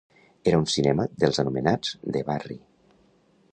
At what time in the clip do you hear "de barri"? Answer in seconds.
2.15-2.61